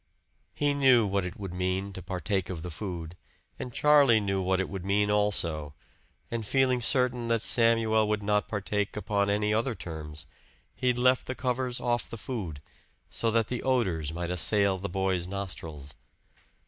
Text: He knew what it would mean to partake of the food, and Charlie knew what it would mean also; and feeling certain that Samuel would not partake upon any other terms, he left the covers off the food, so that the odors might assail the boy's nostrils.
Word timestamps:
He 0.55 0.73
knew 0.73 1.05
what 1.05 1.25
it 1.25 1.39
would 1.39 1.53
mean 1.53 1.93
to 1.93 2.01
partake 2.01 2.49
of 2.49 2.63
the 2.63 2.71
food, 2.71 3.15
and 3.59 3.71
Charlie 3.71 4.19
knew 4.19 4.41
what 4.41 4.59
it 4.59 4.67
would 4.67 4.83
mean 4.83 5.11
also; 5.11 5.75
and 6.31 6.43
feeling 6.43 6.81
certain 6.81 7.27
that 7.27 7.43
Samuel 7.43 8.07
would 8.09 8.23
not 8.23 8.47
partake 8.47 8.97
upon 8.97 9.29
any 9.29 9.53
other 9.53 9.75
terms, 9.75 10.25
he 10.73 10.91
left 10.91 11.27
the 11.27 11.35
covers 11.35 11.79
off 11.79 12.09
the 12.09 12.17
food, 12.17 12.63
so 13.11 13.29
that 13.29 13.45
the 13.47 13.61
odors 13.61 14.11
might 14.11 14.31
assail 14.31 14.79
the 14.79 14.89
boy's 14.89 15.27
nostrils. 15.27 15.93